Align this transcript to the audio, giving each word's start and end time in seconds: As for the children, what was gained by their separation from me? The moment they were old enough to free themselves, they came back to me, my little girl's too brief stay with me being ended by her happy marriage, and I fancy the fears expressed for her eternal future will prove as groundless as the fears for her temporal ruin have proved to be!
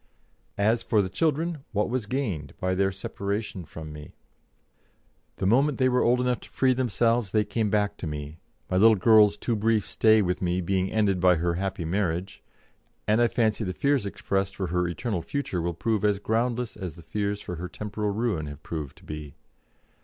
As 0.57 0.81
for 0.81 0.99
the 0.99 1.09
children, 1.11 1.63
what 1.73 1.87
was 1.87 2.07
gained 2.07 2.55
by 2.59 2.73
their 2.73 2.91
separation 2.91 3.65
from 3.65 3.93
me? 3.93 4.15
The 5.35 5.45
moment 5.45 5.77
they 5.77 5.89
were 5.89 6.01
old 6.01 6.19
enough 6.19 6.39
to 6.39 6.49
free 6.49 6.73
themselves, 6.73 7.29
they 7.29 7.45
came 7.45 7.69
back 7.69 7.97
to 7.97 8.07
me, 8.07 8.39
my 8.67 8.77
little 8.77 8.95
girl's 8.95 9.37
too 9.37 9.55
brief 9.55 9.85
stay 9.85 10.23
with 10.23 10.41
me 10.41 10.59
being 10.59 10.89
ended 10.91 11.19
by 11.19 11.35
her 11.35 11.53
happy 11.53 11.85
marriage, 11.85 12.41
and 13.07 13.21
I 13.21 13.27
fancy 13.27 13.63
the 13.63 13.73
fears 13.75 14.07
expressed 14.07 14.55
for 14.55 14.65
her 14.73 14.87
eternal 14.87 15.21
future 15.21 15.61
will 15.61 15.75
prove 15.75 16.03
as 16.03 16.17
groundless 16.17 16.75
as 16.75 16.95
the 16.95 17.03
fears 17.03 17.39
for 17.39 17.57
her 17.57 17.69
temporal 17.69 18.09
ruin 18.09 18.47
have 18.47 18.63
proved 18.63 18.97
to 18.97 19.03
be! 19.03 19.35